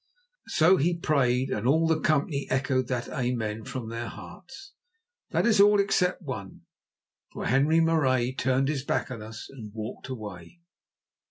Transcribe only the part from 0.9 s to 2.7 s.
prayed, and all the company